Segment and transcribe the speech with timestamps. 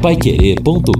[0.00, 0.96] paiquerê.com.br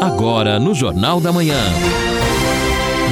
[0.00, 1.58] Agora no Jornal da Manhã.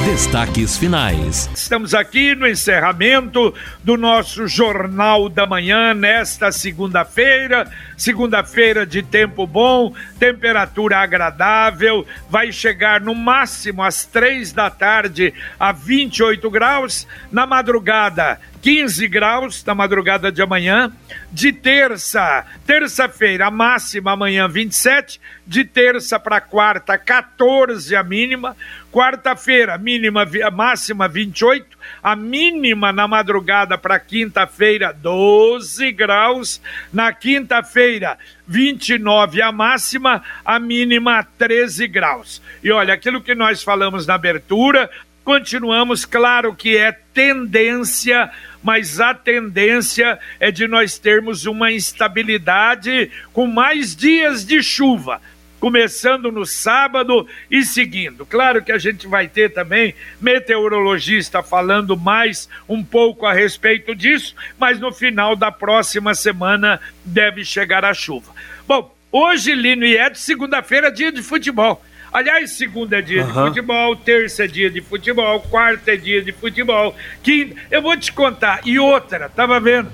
[0.05, 1.49] Destaques finais.
[1.53, 7.69] Estamos aqui no encerramento do nosso Jornal da Manhã nesta segunda-feira.
[7.97, 15.73] Segunda-feira de tempo bom, temperatura agradável, vai chegar no máximo às três da tarde a
[15.73, 17.05] 28 graus.
[17.29, 20.91] Na madrugada, 15 graus na madrugada de amanhã.
[21.31, 25.21] De terça, terça-feira, a máxima amanhã 27.
[25.45, 28.57] De terça para quarta, 14 a mínima.
[28.91, 31.77] Quarta-feira, mínima, máxima 28.
[32.01, 36.59] A mínima na madrugada para quinta-feira, 12 graus.
[36.91, 42.41] Na quinta-feira, 29 a máxima, a mínima 13 graus.
[42.63, 44.89] E olha, aquilo que nós falamos na abertura,
[45.25, 48.31] continuamos, claro que é tendência
[48.65, 55.21] mas a tendência é de nós termos uma instabilidade com mais dias de chuva
[55.59, 58.25] começando no sábado e seguindo.
[58.25, 64.35] Claro que a gente vai ter também meteorologista falando mais um pouco a respeito disso,
[64.59, 68.31] mas no final da próxima semana deve chegar a chuva.
[68.67, 71.83] Bom, hoje, Lino e Ed, segunda-feira, dia de futebol.
[72.15, 73.27] Aliás, segunda é dia uhum.
[73.27, 77.59] de futebol, terça é dia de futebol, quarta é dia de futebol, quinta.
[77.69, 78.61] Eu vou te contar.
[78.63, 79.91] E outra, tava vendo.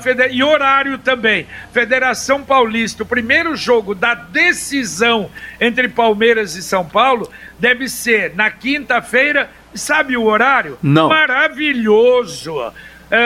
[0.00, 0.32] Feder...
[0.32, 1.48] E horário também.
[1.72, 5.28] Federação Paulista, o primeiro jogo da decisão
[5.60, 9.50] entre Palmeiras e São Paulo deve ser na quinta-feira.
[9.74, 10.78] Sabe o horário?
[10.80, 11.08] Não.
[11.08, 12.72] Maravilhoso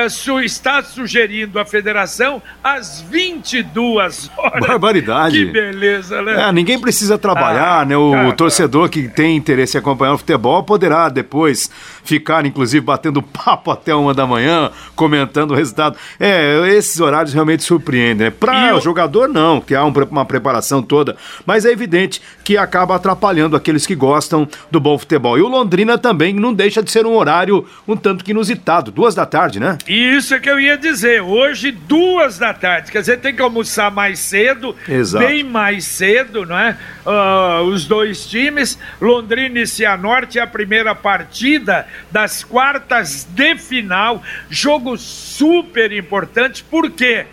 [0.08, 4.66] su, está sugerindo a federação às 22 horas.
[4.66, 5.46] Barbaridade.
[5.46, 6.48] Que beleza, né?
[6.48, 7.96] É, ninguém precisa trabalhar, ah, né?
[7.96, 11.70] O cara, torcedor que tem interesse em acompanhar o futebol poderá depois
[12.04, 15.96] ficar, inclusive, batendo papo até uma da manhã, comentando o resultado.
[16.18, 18.30] É, esses horários realmente surpreendem, né?
[18.30, 22.94] Para o jogador, não, que há um, uma preparação toda, mas é evidente que acaba
[22.96, 25.38] atrapalhando aqueles que gostam do bom futebol.
[25.38, 29.14] E o Londrina também não deixa de ser um horário um tanto que inusitado, duas
[29.14, 29.77] da tarde, né?
[29.86, 29.92] Né?
[29.92, 31.22] Isso é que eu ia dizer.
[31.22, 32.90] Hoje, duas da tarde.
[32.90, 35.24] Quer dizer, tem que almoçar mais cedo, Exato.
[35.24, 36.76] bem mais cedo, não é?
[37.06, 38.78] Uh, os dois times.
[39.00, 44.22] Londrina e Cianorte, a primeira partida das quartas de final.
[44.50, 47.26] Jogo super importante, por quê?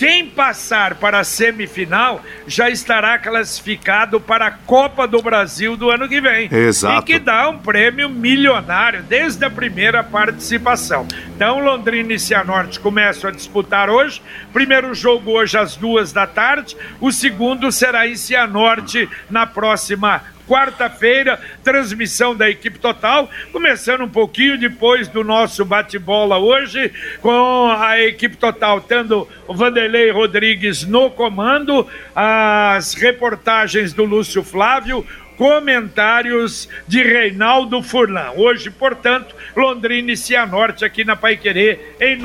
[0.00, 6.08] Quem passar para a semifinal já estará classificado para a Copa do Brasil do ano
[6.08, 6.48] que vem.
[6.50, 7.02] Exato.
[7.02, 11.06] E que dá um prêmio milionário desde a primeira participação.
[11.36, 14.22] Então, Londrina e Cianorte começam a disputar hoje.
[14.54, 16.74] Primeiro jogo hoje às duas da tarde.
[16.98, 24.58] O segundo será em Cianorte na próxima quarta-feira, transmissão da equipe total, começando um pouquinho
[24.58, 31.86] depois do nosso bate-bola hoje, com a equipe total tendo o Vanderlei Rodrigues no comando,
[32.16, 35.06] as reportagens do Lúcio Flávio,
[35.36, 38.32] comentários de Reinaldo Furlan.
[38.36, 42.16] Hoje, portanto, Londrina e Cianorte aqui na Paiquerê em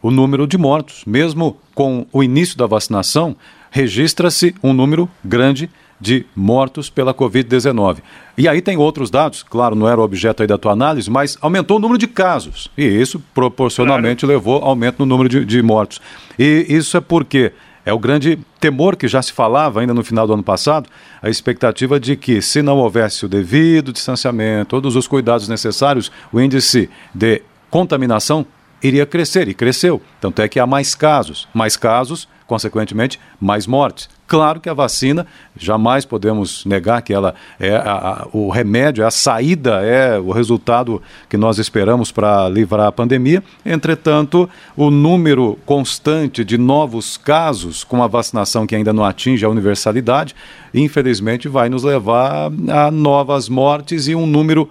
[0.01, 1.03] o número de mortos.
[1.05, 3.35] Mesmo com o início da vacinação,
[3.71, 5.69] registra-se um número grande
[6.00, 8.00] de mortos pela Covid-19.
[8.38, 11.38] E aí tem outros dados, claro, não era o objeto aí da tua análise, mas
[11.39, 12.69] aumentou o número de casos.
[12.77, 14.38] E isso proporcionalmente claro.
[14.38, 16.01] levou ao aumento no número de, de mortos.
[16.38, 17.53] E isso é porque
[17.85, 20.89] é o grande temor que já se falava ainda no final do ano passado,
[21.21, 26.39] a expectativa de que, se não houvesse o devido distanciamento, todos os cuidados necessários, o
[26.39, 28.45] índice de contaminação
[28.81, 30.01] iria crescer, e cresceu.
[30.19, 31.47] Tanto é que há mais casos.
[31.53, 34.09] Mais casos, consequentemente, mais mortes.
[34.25, 39.11] Claro que a vacina, jamais podemos negar que ela é a, a, o remédio, a
[39.11, 43.43] saída, é o resultado que nós esperamos para livrar a pandemia.
[43.65, 49.49] Entretanto, o número constante de novos casos com a vacinação que ainda não atinge a
[49.49, 50.35] universalidade,
[50.73, 54.69] infelizmente vai nos levar a novas mortes e um número,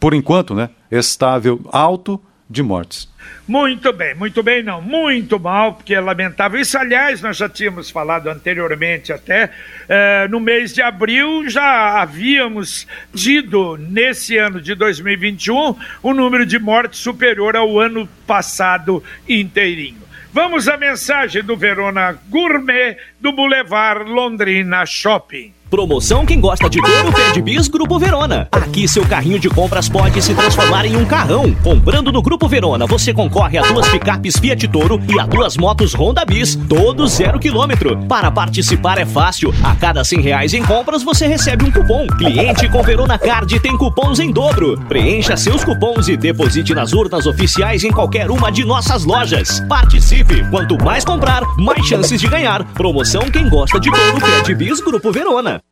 [0.00, 3.08] por enquanto, né, estável, alto de mortes.
[3.46, 6.60] Muito bem, muito bem, não, muito mal, porque é lamentável.
[6.60, 9.50] Isso, aliás, nós já tínhamos falado anteriormente, até
[9.88, 16.58] eh, no mês de abril, já havíamos tido, nesse ano de 2021, um número de
[16.58, 20.06] mortes superior ao ano passado inteirinho.
[20.32, 25.52] Vamos à mensagem do Verona Gourmet do Boulevard Londrina Shopping.
[25.76, 28.48] Promoção quem gosta de couro pede bis Grupo Verona.
[28.50, 31.54] Aqui seu carrinho de compras pode se transformar em um carrão.
[31.62, 35.92] Comprando no Grupo Verona, você concorre a duas picapes Fiat Toro e a duas motos
[35.92, 37.94] Honda Bis, todos zero quilômetro.
[38.08, 39.52] Para participar é fácil.
[39.62, 42.06] A cada cem reais em compras você recebe um cupom.
[42.06, 44.80] Cliente com Verona Card tem cupons em dobro.
[44.88, 49.60] Preencha seus cupons e deposite nas urnas oficiais em qualquer uma de nossas lojas.
[49.68, 50.42] Participe.
[50.48, 52.64] Quanto mais comprar, mais chances de ganhar.
[52.72, 55.65] Promoção quem gosta de couro pede bis Grupo Verona.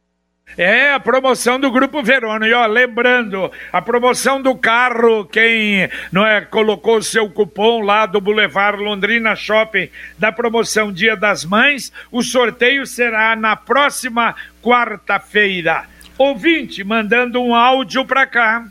[0.57, 2.47] É a promoção do Grupo Verona.
[2.47, 8.21] E ó, lembrando, a promoção do carro, quem não é, colocou seu cupom lá do
[8.21, 15.85] Boulevard Londrina Shopping da promoção Dia das Mães, o sorteio será na próxima quarta-feira.
[16.17, 18.65] Ouvinte, mandando um áudio para cá.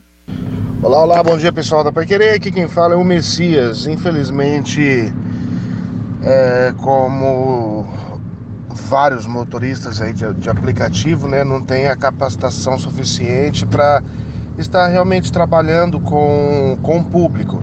[0.82, 2.36] Olá, olá, bom dia pessoal da Querer.
[2.36, 3.88] Aqui quem fala é o Messias.
[3.88, 5.14] Infelizmente,
[6.24, 8.13] é, como
[8.74, 14.02] vários motoristas aí de, de aplicativo, né, não tem a capacitação suficiente para
[14.58, 17.62] estar realmente trabalhando com, com o público.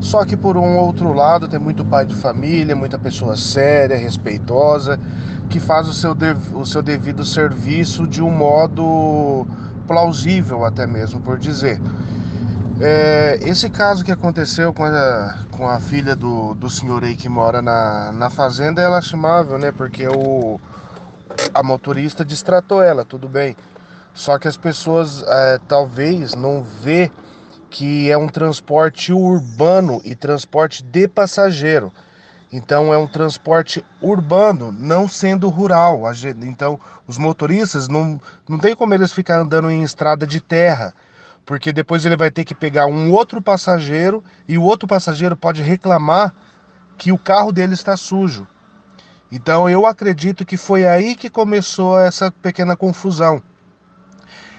[0.00, 4.98] Só que por um outro lado tem muito pai de família, muita pessoa séria, respeitosa,
[5.48, 9.46] que faz o seu, dev, o seu devido serviço de um modo
[9.86, 11.80] plausível até mesmo por dizer.
[12.80, 17.28] É, esse caso que aconteceu com a, com a filha do, do senhor aí que
[17.28, 19.70] mora na, na fazenda é lastimável, né?
[19.70, 20.60] Porque o,
[21.54, 23.56] a motorista distratou ela, tudo bem.
[24.14, 27.10] Só que as pessoas é, talvez não vê
[27.70, 31.92] que é um transporte urbano e transporte de passageiro.
[32.52, 36.02] Então é um transporte urbano, não sendo rural.
[36.42, 40.92] Então os motoristas não, não tem como eles ficar andando em estrada de terra,
[41.44, 45.62] porque depois ele vai ter que pegar um outro passageiro e o outro passageiro pode
[45.62, 46.32] reclamar
[46.96, 48.46] que o carro dele está sujo.
[49.30, 53.42] Então eu acredito que foi aí que começou essa pequena confusão.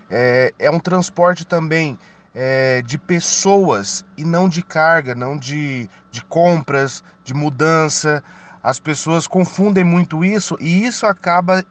[0.09, 1.97] É, é um transporte também
[2.33, 8.23] é, de pessoas e não de carga, não de, de compras, de mudança.
[8.61, 11.63] As pessoas confundem muito isso e isso acaba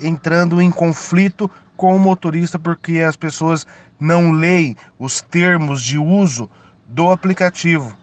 [0.00, 3.66] entrando em conflito com o motorista porque as pessoas
[3.98, 6.50] não leem os termos de uso
[6.86, 7.96] do aplicativo.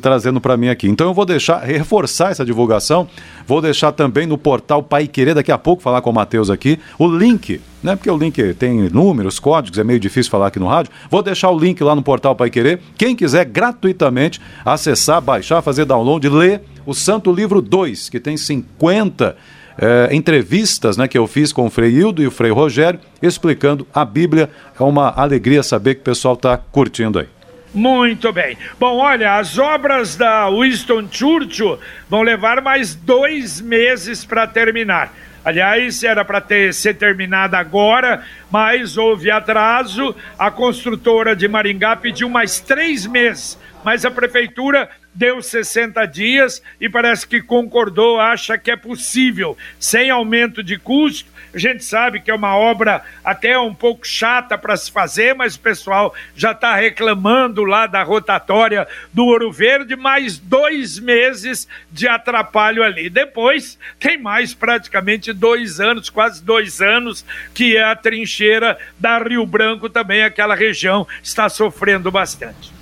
[0.00, 0.88] trazendo para mim aqui.
[0.88, 3.08] Então eu vou deixar, reforçar essa divulgação,
[3.46, 6.78] vou deixar também no portal Pai Querer, daqui a pouco falar com o Matheus aqui,
[6.98, 7.96] o link, né?
[7.96, 10.92] Porque o link tem números, códigos, é meio difícil falar aqui no rádio.
[11.10, 12.80] Vou deixar o link lá no portal Pai Querer.
[12.96, 19.36] Quem quiser gratuitamente acessar, baixar, fazer download, ler o Santo Livro 2, que tem 50
[19.76, 23.86] é, entrevistas né, que eu fiz com o Frei Hildo e o Frei Rogério, explicando
[23.92, 24.50] a Bíblia.
[24.78, 27.26] É uma alegria saber que o pessoal está curtindo aí.
[27.74, 28.56] Muito bem.
[28.78, 35.12] Bom, olha, as obras da Winston Churchill vão levar mais dois meses para terminar.
[35.44, 40.14] Aliás, era para ter ser terminada agora, mas houve atraso.
[40.38, 46.88] A construtora de Maringá pediu mais três meses, mas a prefeitura deu 60 dias e
[46.88, 51.33] parece que concordou, acha que é possível, sem aumento de custo.
[51.54, 55.54] A gente sabe que é uma obra até um pouco chata para se fazer, mas
[55.54, 62.08] o pessoal já está reclamando lá da rotatória do Ouro Verde, mais dois meses de
[62.08, 63.08] atrapalho ali.
[63.08, 69.46] Depois tem mais praticamente dois anos, quase dois anos, que é a trincheira da Rio
[69.46, 72.72] Branco também, aquela região está sofrendo bastante.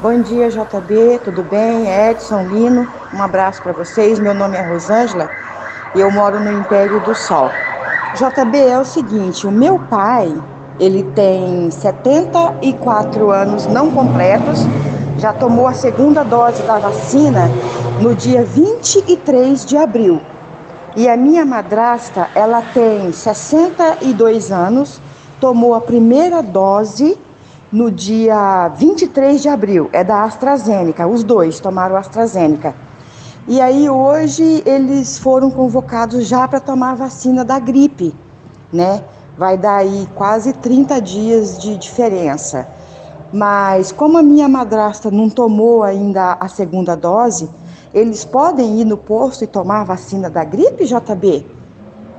[0.00, 1.86] Bom dia, JB, tudo bem?
[1.86, 4.18] Edson Lino, um abraço para vocês.
[4.18, 5.28] Meu nome é Rosângela
[5.94, 7.50] e eu moro no Império do Sol.
[8.14, 10.34] JB, é o seguinte: o meu pai,
[10.80, 14.60] ele tem 74 anos não completos,
[15.18, 17.50] já tomou a segunda dose da vacina
[18.00, 20.22] no dia 23 de abril.
[20.96, 25.02] E a minha madrasta, ela tem 62 anos
[25.40, 27.18] tomou a primeira dose
[27.70, 32.74] no dia 23 de abril, é da AstraZeneca, os dois tomaram AstraZeneca.
[33.46, 38.14] E aí hoje eles foram convocados já para tomar a vacina da gripe,
[38.72, 39.02] né?
[39.36, 42.68] Vai dar aí quase 30 dias de diferença.
[43.32, 47.48] Mas como a minha madrasta não tomou ainda a segunda dose,
[47.92, 51.46] eles podem ir no posto e tomar a vacina da gripe, JB?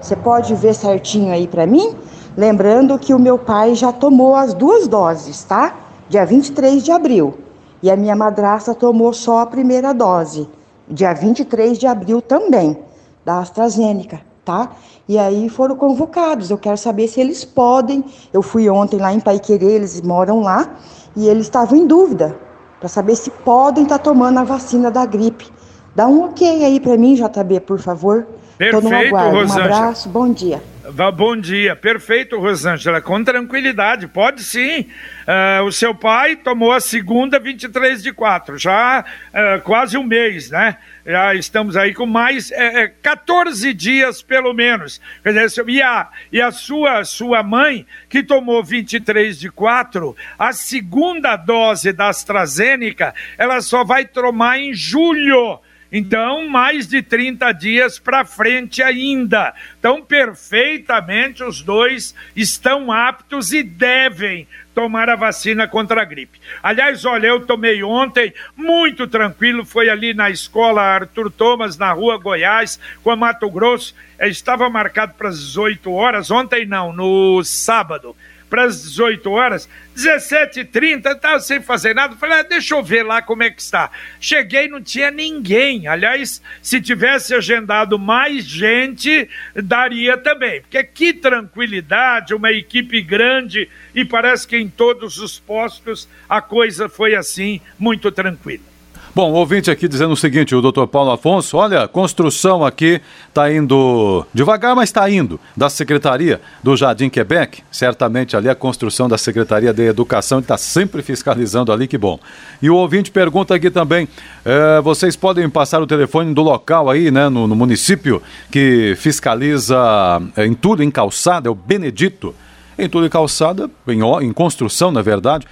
[0.01, 1.95] Você pode ver certinho aí para mim?
[2.39, 5.75] Lembrando que o meu pai já tomou as duas doses, tá?
[6.07, 7.37] Dia 23 de abril.
[7.83, 10.47] E a minha madrasta tomou só a primeira dose,
[10.87, 12.77] dia 23 de abril também,
[13.25, 14.69] da AstraZeneca, tá?
[15.05, 16.49] E aí foram convocados.
[16.49, 18.05] Eu quero saber se eles podem.
[18.31, 20.77] Eu fui ontem lá em Paiquerê, eles moram lá,
[21.17, 22.37] e eles estavam em dúvida
[22.79, 25.45] para saber se podem estar tá tomando a vacina da gripe.
[25.93, 28.25] Dá um ok aí para mim, JB, por favor.
[28.57, 29.37] Perfeito, Tô no aguardo.
[29.37, 30.63] Um abraço, bom dia.
[30.91, 34.87] Bom dia, perfeito, Rosângela, com tranquilidade, pode sim.
[35.27, 40.49] Uh, o seu pai tomou a segunda 23 de 4, já uh, quase um mês,
[40.49, 40.77] né?
[41.05, 44.99] Já estamos aí com mais é, 14 dias, pelo menos.
[45.21, 50.53] Quer dizer, e a, e a sua, sua mãe, que tomou 23 de 4, a
[50.53, 55.59] segunda dose da AstraZeneca, ela só vai tomar em julho.
[55.91, 59.53] Então, mais de 30 dias para frente ainda.
[59.79, 66.39] Então, perfeitamente, os dois estão aptos e devem tomar a vacina contra a gripe.
[66.61, 72.17] Aliás, olha, eu tomei ontem, muito tranquilo, foi ali na escola Arthur Thomas, na rua
[72.17, 73.95] Goiás, com a Mato Grosso.
[74.21, 78.15] Estava marcado para as 18 horas, ontem não, no sábado
[78.49, 82.15] para as 18 horas, 17h30, estava sem fazer nada.
[82.15, 83.91] Falei, ah, deixa eu ver lá como é que está.
[84.19, 85.87] Cheguei, não tinha ninguém.
[85.87, 90.61] Aliás, se tivesse agendado mais gente, daria também.
[90.61, 96.89] Porque que tranquilidade, uma equipe grande e parece que em todos os postos a coisa
[96.89, 98.68] foi assim, muito tranquila.
[99.15, 104.23] Bom, ouvinte aqui dizendo o seguinte, o doutor Paulo Afonso, olha, construção aqui está indo
[104.31, 109.73] devagar, mas está indo, da Secretaria do Jardim Quebec, certamente ali a construção da Secretaria
[109.73, 112.19] de Educação, está sempre fiscalizando ali, que bom.
[112.61, 114.07] E o ouvinte pergunta aqui também,
[114.45, 120.21] é, vocês podem passar o telefone do local aí, né, no, no município, que fiscaliza
[120.37, 122.35] é, em tudo, em calçada, é o Benedito,
[122.77, 125.47] em tudo em calçada, em, em construção, na verdade,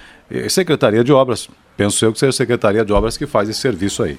[0.48, 4.02] Secretaria de Obras, Penso eu que seja a Secretaria de Obras que faz esse serviço
[4.02, 4.18] aí.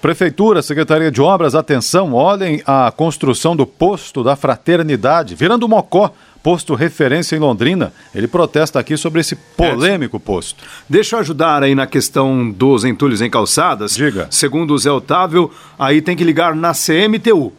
[0.00, 6.10] Prefeitura, Secretaria de Obras, atenção, olhem a construção do posto da Fraternidade, virando Mocó
[6.42, 7.92] posto referência em Londrina.
[8.14, 10.64] Ele protesta aqui sobre esse polêmico posto.
[10.88, 13.94] Deixa eu ajudar aí na questão dos entulhos em calçadas.
[13.94, 14.26] Diga.
[14.30, 17.52] Segundo o Zé Otávio, aí tem que ligar na CMTU.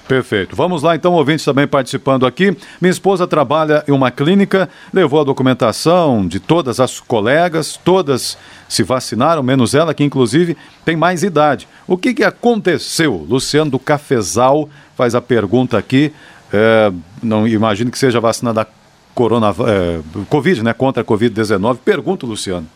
[0.08, 0.56] Perfeito.
[0.56, 2.56] Vamos lá, então, ouvintes também participando aqui.
[2.80, 8.82] Minha esposa trabalha em uma clínica, levou a documentação de todas as colegas, todas se
[8.82, 11.68] vacinaram, menos ela, que inclusive tem mais idade.
[11.86, 13.26] O que, que aconteceu?
[13.28, 16.10] Luciano do Cafezal faz a pergunta aqui.
[16.50, 16.90] É,
[17.22, 18.66] não imagino que seja vacinada da
[19.14, 20.72] corona, é, Covid, né?
[20.72, 21.78] Contra a Covid-19.
[21.84, 22.66] Pergunta, Luciano.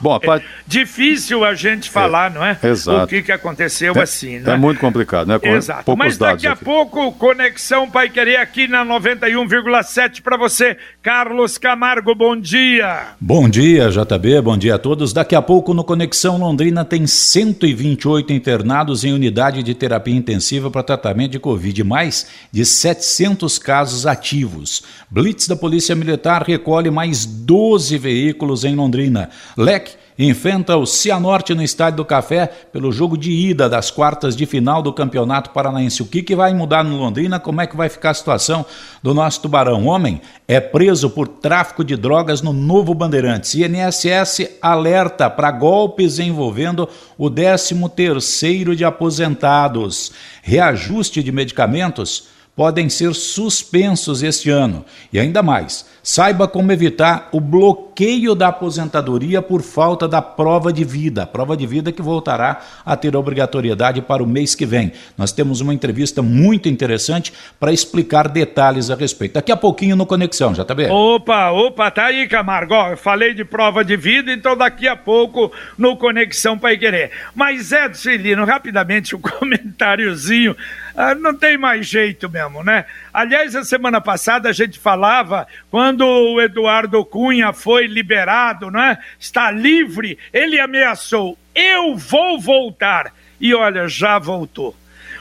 [0.00, 0.46] Bom, a parte...
[0.46, 2.58] é difícil a gente falar, é, não é?
[2.62, 3.04] Exato.
[3.04, 4.52] O que, que aconteceu é, assim, né?
[4.52, 5.38] É muito complicado, né?
[5.38, 5.84] Com exato.
[5.84, 6.64] poucos Mas daqui a aqui.
[6.64, 10.76] pouco, Conexão Pai Querer aqui na 91,7 para você.
[11.02, 13.08] Carlos Camargo, bom dia.
[13.20, 15.12] Bom dia, JB, bom dia a todos.
[15.12, 20.82] Daqui a pouco no Conexão Londrina tem 128 internados em unidade de terapia intensiva para
[20.82, 24.82] tratamento de Covid, mais de 700 casos ativos.
[25.10, 29.30] Blitz da Polícia Militar recolhe mais 12 veículos em Londrina.
[29.56, 29.87] Leque
[30.18, 34.82] enfrenta o Cianorte no Estádio do Café pelo jogo de ida das quartas de final
[34.82, 36.02] do Campeonato Paranaense.
[36.02, 37.38] O que, que vai mudar no Londrina?
[37.38, 38.66] Como é que vai ficar a situação
[39.02, 39.86] do nosso tubarão?
[39.86, 43.54] Homem é preso por tráfico de drogas no Novo Bandeirantes.
[43.54, 50.12] INSS alerta para golpes envolvendo o 13º de aposentados.
[50.42, 54.84] Reajuste de medicamentos podem ser suspensos este ano.
[55.12, 60.82] E ainda mais, saiba como evitar o bloqueio da aposentadoria por falta da prova de
[60.82, 61.24] vida.
[61.24, 64.90] Prova de vida que voltará a ter obrigatoriedade para o mês que vem.
[65.16, 69.34] Nós temos uma entrevista muito interessante para explicar detalhes a respeito.
[69.34, 70.90] Daqui a pouquinho no Conexão, já tá bem?
[70.90, 72.74] Opa, opa, tá aí, Camargo.
[72.74, 77.12] Ó, eu falei de prova de vida, então daqui a pouco no Conexão Pai Querer.
[77.36, 80.56] Mas Edson Lino, rapidamente um comentáriozinho.
[81.00, 82.84] Ah, não tem mais jeito mesmo, né?
[83.14, 88.98] Aliás, a semana passada a gente falava, quando o Eduardo Cunha foi liberado, né?
[89.16, 93.14] Está livre, ele ameaçou: eu vou voltar.
[93.40, 94.74] E olha, já voltou.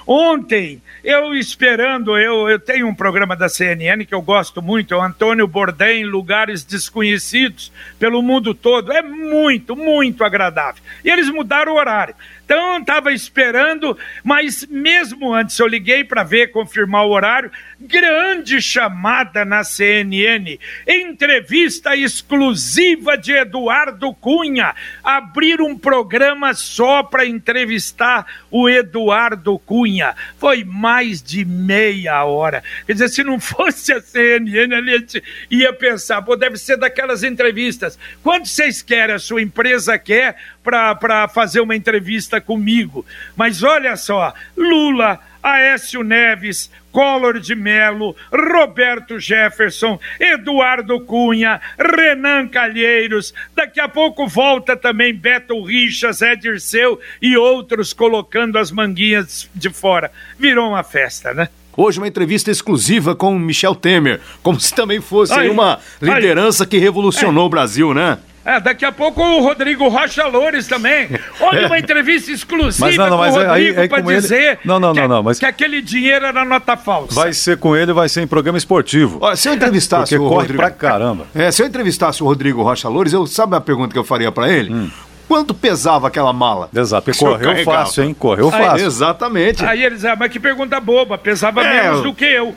[0.07, 4.97] Ontem, eu esperando, eu, eu tenho um programa da CNN que eu gosto muito, é
[4.97, 8.91] o Antônio Bourdain, Lugares Desconhecidos, pelo mundo todo.
[8.91, 10.81] É muito, muito agradável.
[11.03, 12.15] E eles mudaram o horário.
[12.47, 17.51] Então estava esperando, mas mesmo antes eu liguei para ver, confirmar o horário.
[17.77, 20.57] Grande chamada na CNN.
[20.87, 24.73] Entrevista exclusiva de Eduardo Cunha.
[25.03, 30.15] Abrir um programa só para entrevistar o Eduardo Cunha.
[30.37, 32.63] Foi mais de meia hora.
[32.85, 37.23] Quer dizer, se não fosse a CNN, a gente ia pensar, pô, deve ser daquelas
[37.23, 37.99] entrevistas.
[38.23, 39.15] Quanto vocês querem?
[39.15, 43.05] A sua empresa quer para fazer uma entrevista comigo.
[43.35, 53.33] Mas olha só, Lula, Aécio Neves, Collor de Mello, Roberto Jefferson, Eduardo Cunha, Renan Calheiros,
[53.55, 59.69] daqui a pouco volta também Beto Richa, Zé Dirceu e outros colocando as manguinhas de
[59.69, 60.11] fora.
[60.37, 61.47] Virou uma festa, né?
[61.77, 66.79] Hoje uma entrevista exclusiva com Michel Temer, como se também fosse Aí, uma liderança que
[66.79, 68.17] revolucionou o Brasil, né?
[68.47, 71.09] É, daqui a pouco o Rodrigo Rocha Loures também.
[71.41, 74.11] Olha uma entrevista exclusiva Mas não, não, com mas o aí- Rodrigo aí para com
[74.11, 77.13] ele- dizer Não, não, que, não, não, mas- que aquele dinheiro era nota falsa.
[77.13, 79.17] Vai ser com ele, vai ser em programa esportivo.
[79.19, 80.59] Olha, se eu entrevistasse Porque o corre Rodrigo...
[80.63, 81.27] pra caramba.
[81.35, 84.31] É, se eu entrevistasse o Rodrigo Rocha Loures, eu sabe a pergunta que eu faria
[84.31, 84.73] pra ele?
[84.73, 84.89] Hum.
[85.27, 86.69] Quanto pesava aquela mala?
[86.73, 87.77] Exato, porque correu carregava?
[87.85, 88.15] fácil, hein?
[88.17, 88.87] Correu Aí, fácil.
[88.87, 89.65] Exatamente.
[89.65, 92.55] Aí eles, ah, mas que pergunta boba, pesava É, menos eu- do que eu.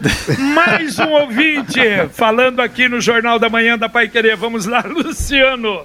[0.54, 1.80] Mais um ouvinte
[2.12, 4.37] falando aqui no Jornal da Manhã da Pai Querer.
[4.37, 5.80] Vamos lá, Luciano.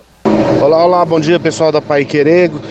[0.62, 2.62] Olá, olá, bom dia pessoal da Pai Querego.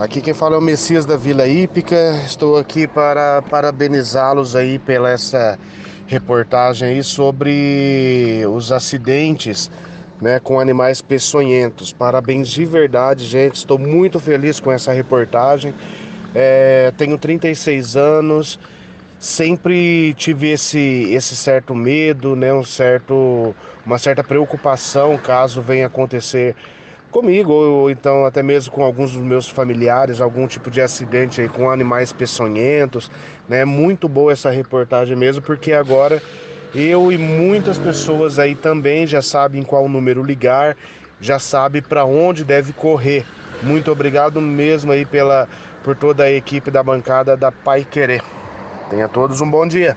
[0.00, 2.20] Aqui quem fala é o Messias da Vila Hípica.
[2.26, 5.56] Estou aqui para parabenizá-los aí pela essa
[6.08, 9.70] reportagem aí sobre os acidentes
[10.20, 11.92] né, com animais peçonhentos.
[11.92, 13.56] Parabéns de verdade, gente.
[13.56, 15.74] Estou muito feliz com essa reportagem.
[16.34, 18.58] É, tenho 36 anos,
[19.18, 23.54] sempre tive esse, esse certo medo, né, um certo,
[23.86, 26.56] uma certa preocupação caso venha acontecer
[27.14, 31.48] comigo ou então até mesmo com alguns dos meus familiares, algum tipo de acidente aí
[31.48, 33.08] com animais peçonhentos,
[33.48, 33.64] né?
[33.64, 36.20] Muito boa essa reportagem mesmo, porque agora
[36.74, 40.76] eu e muitas pessoas aí também já sabem qual número ligar,
[41.20, 43.24] já sabe para onde deve correr.
[43.62, 45.48] Muito obrigado mesmo aí pela
[45.84, 48.22] por toda a equipe da bancada da Pai Querer.
[48.90, 49.96] Tenha todos um bom dia.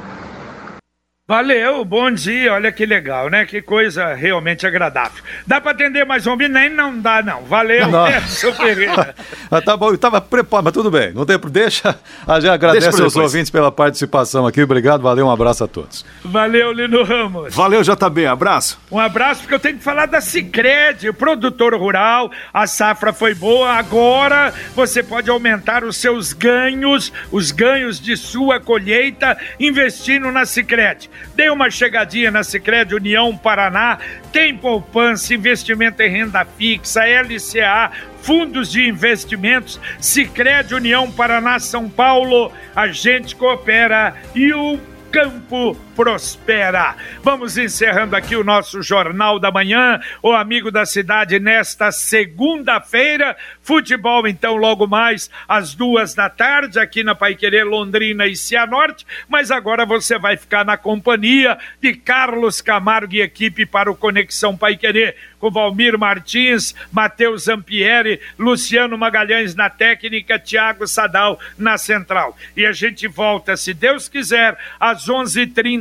[1.29, 2.53] Valeu, bom dia.
[2.53, 3.45] Olha que legal, né?
[3.45, 5.21] Que coisa realmente agradável.
[5.45, 6.37] Dá para atender mais um?
[6.37, 7.43] Nem não dá, não.
[7.43, 8.07] Valeu, Não.
[8.07, 9.13] Edson Ferreira.
[9.51, 11.11] Ah, tá bom, eu estava preparado, mas tudo bem.
[11.11, 11.99] Não tem, deixa.
[12.25, 14.61] A gente agradece aos ouvintes pela participação aqui.
[14.61, 16.05] Obrigado, valeu, um abraço a todos.
[16.23, 17.53] Valeu, Lino Ramos.
[17.53, 18.25] Valeu, JB.
[18.25, 18.79] Abraço.
[18.89, 22.31] Um abraço, porque eu tenho que falar da Cicred, produtor rural.
[22.53, 28.61] A safra foi boa, agora você pode aumentar os seus ganhos, os ganhos de sua
[28.61, 31.09] colheita, investindo na Cicred.
[31.35, 33.99] Dê uma chegadinha na Cicred União Paraná,
[34.31, 42.51] tem poupança, investimento em renda fixa, LCA, fundos de investimentos, Cicred União Paraná São Paulo,
[42.75, 44.15] a gente coopera.
[44.35, 44.79] E o
[45.11, 46.95] campo prospera.
[47.23, 53.35] Vamos encerrando aqui o nosso Jornal da Manhã, o amigo da cidade, nesta segunda-feira.
[53.63, 59.07] Futebol, então, logo mais às duas da tarde, aqui na Paiquerê, Londrina e Cianorte.
[59.27, 64.55] Mas agora você vai ficar na companhia de Carlos Camargo e equipe para o Conexão
[64.55, 72.37] Paiquerê, com Valmir Martins, Matheus Zampieri, Luciano Magalhães na técnica, Tiago Sadal na central.
[72.55, 75.09] E a gente volta, se Deus quiser, às